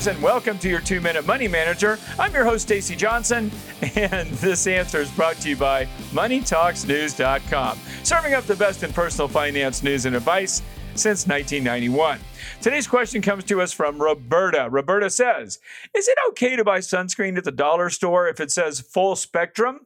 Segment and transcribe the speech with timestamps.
[0.00, 1.98] Greetings and welcome to your two minute money manager.
[2.18, 3.50] I'm your host, Stacy Johnson,
[3.96, 9.28] and this answer is brought to you by MoneyTalksNews.com, serving up the best in personal
[9.28, 10.62] finance news and advice
[10.94, 12.18] since 1991.
[12.62, 14.68] Today's question comes to us from Roberta.
[14.70, 15.58] Roberta says,
[15.94, 19.80] Is it okay to buy sunscreen at the dollar store if it says full spectrum?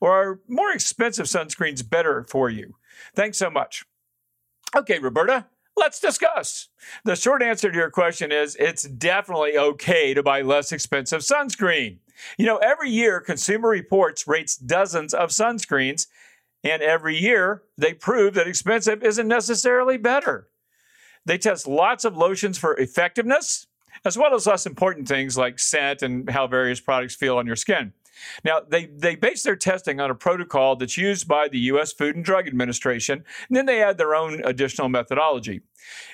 [0.00, 2.76] Or are more expensive sunscreens better for you?
[3.14, 3.84] Thanks so much.
[4.74, 5.44] Okay, Roberta,
[5.78, 6.68] Let's discuss.
[7.04, 11.98] The short answer to your question is it's definitely okay to buy less expensive sunscreen.
[12.36, 16.08] You know, every year Consumer Reports rates dozens of sunscreens,
[16.64, 20.48] and every year they prove that expensive isn't necessarily better.
[21.24, 23.68] They test lots of lotions for effectiveness,
[24.04, 27.56] as well as less important things like scent and how various products feel on your
[27.56, 27.92] skin.
[28.44, 31.92] Now, they, they base their testing on a protocol that's used by the U.S.
[31.92, 35.62] Food and Drug Administration, and then they add their own additional methodology.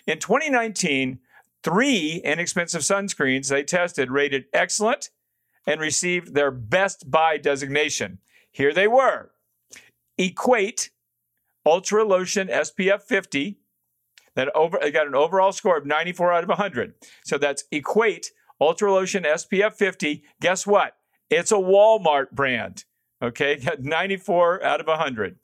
[0.07, 1.19] In 2019,
[1.63, 5.11] three inexpensive sunscreens they tested rated excellent
[5.67, 8.19] and received their best buy designation.
[8.51, 9.33] Here they were
[10.19, 10.91] Equate
[11.67, 13.59] Ultra Lotion SPF 50.
[14.37, 16.95] That over, got an overall score of 94 out of 100.
[17.25, 20.25] So that's Equate Ultra Lotion SPF 50.
[20.41, 20.97] Guess what?
[21.31, 22.85] It's a Walmart brand.
[23.23, 25.37] Okay, got 94 out of 100.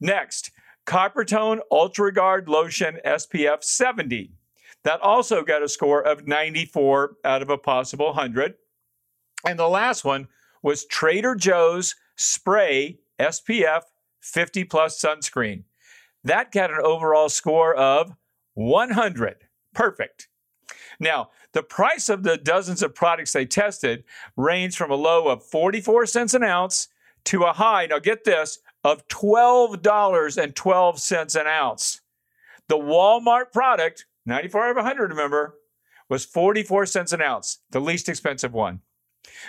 [0.00, 0.50] Next,
[0.86, 4.32] Coppertone Ultra Guard Lotion SPF 70.
[4.84, 8.54] That also got a score of 94 out of a possible 100.
[9.46, 10.28] And the last one
[10.62, 13.82] was Trader Joe's Spray SPF
[14.20, 15.64] 50 plus sunscreen.
[16.24, 18.12] That got an overall score of
[18.54, 19.36] 100.
[19.74, 20.28] Perfect.
[20.98, 24.04] Now, the price of the dozens of products they tested
[24.36, 26.88] ranged from a low of 44 cents an ounce
[27.24, 32.00] to a high, now get this, of $12.12 an ounce.
[32.68, 35.58] The Walmart product, 94 out of 100, remember,
[36.08, 38.80] was 44 cents an ounce, the least expensive one.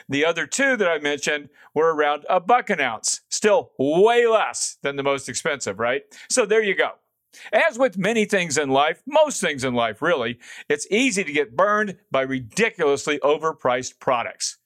[0.08, 4.78] The other two that I mentioned were around a buck an ounce, still way less
[4.82, 6.04] than the most expensive, right?
[6.30, 6.92] So there you go.
[7.52, 10.39] As with many things in life, most things in life really,
[10.70, 14.58] it's easy to get burned by ridiculously overpriced products.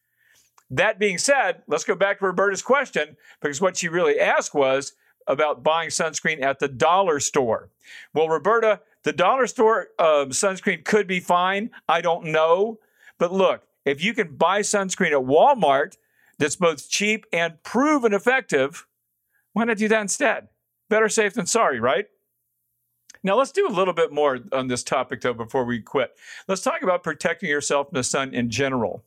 [0.70, 4.94] That being said, let's go back to Roberta's question because what she really asked was
[5.26, 7.70] about buying sunscreen at the dollar store.
[8.14, 11.72] Well, Roberta, the dollar store um, sunscreen could be fine.
[11.88, 12.80] I don't know.
[13.18, 15.96] But look, if you can buy sunscreen at Walmart
[16.38, 18.86] that's both cheap and proven effective,
[19.54, 20.50] why not do that instead?
[20.90, 22.08] Better safe than sorry, right?
[23.28, 26.18] Now, let's do a little bit more on this topic, though, before we quit.
[26.48, 29.04] Let's talk about protecting yourself from the sun in general.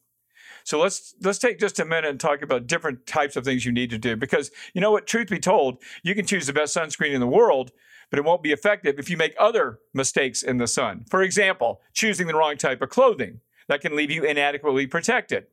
[0.62, 3.72] So let's let's take just a minute and talk about different types of things you
[3.72, 6.76] need to do because you know what truth be told you can choose the best
[6.76, 7.72] sunscreen in the world
[8.10, 11.06] but it won't be effective if you make other mistakes in the sun.
[11.09, 15.47] For example, choosing the wrong type of clothing that can leave you inadequately protected.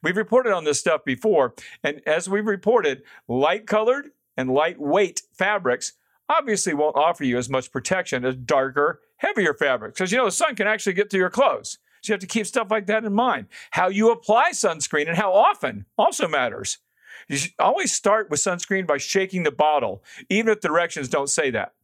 [0.00, 5.94] We've reported on this stuff before and as we've reported light colored and lightweight fabrics
[6.32, 9.98] obviously won't offer you as much protection as darker, heavier fabrics.
[9.98, 11.78] Because you know, the sun can actually get through your clothes.
[12.02, 13.46] So you have to keep stuff like that in mind.
[13.70, 16.78] How you apply sunscreen and how often also matters.
[17.28, 21.50] You should always start with sunscreen by shaking the bottle, even if directions don't say
[21.50, 21.74] that.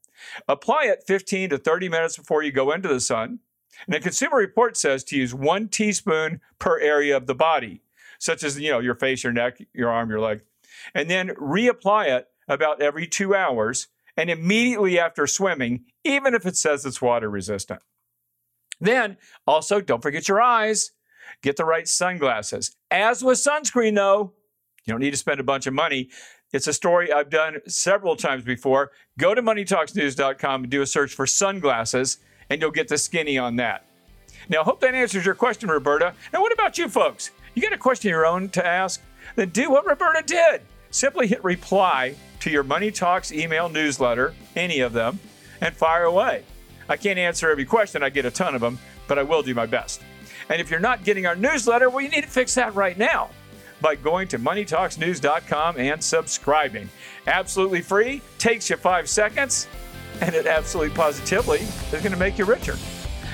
[0.49, 3.39] Apply it 15 to 30 minutes before you go into the sun.
[3.87, 7.83] And the Consumer Report says to use one teaspoon per area of the body,
[8.19, 10.43] such as you know your face, your neck, your arm, your leg,
[10.95, 13.87] and then reapply it about every two hours
[14.19, 17.81] and immediately after swimming, even if it says it's water resistant.
[18.81, 20.91] Then, also, don't forget your eyes.
[21.41, 22.75] Get the right sunglasses.
[22.91, 24.33] As with sunscreen, though,
[24.85, 26.11] you don't need to spend a bunch of money.
[26.53, 28.91] It's a story I've done several times before.
[29.19, 32.19] Go to moneytalksnews.com and do a search for sunglasses,
[32.51, 33.87] and you'll get the skinny on that.
[34.49, 36.13] Now, I hope that answers your question, Roberta.
[36.33, 37.31] Now, what about you folks?
[37.55, 39.01] You got a question of your own to ask?
[39.37, 40.63] Then do what Roberta did.
[40.91, 45.19] Simply hit reply to your Money Talks email newsletter, any of them,
[45.61, 46.45] and fire away.
[46.89, 49.55] I can't answer every question, I get a ton of them, but I will do
[49.55, 50.01] my best.
[50.49, 53.31] And if you're not getting our newsletter, well, you need to fix that right now
[53.81, 56.89] by going to moneytalksnews.com and subscribing.
[57.27, 59.69] Absolutely free, takes you five seconds,
[60.21, 62.77] and it absolutely positively is going to make you richer.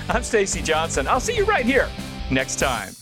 [0.09, 1.07] I'm Stacy Johnson.
[1.07, 1.89] I'll see you right here
[2.31, 2.95] next time.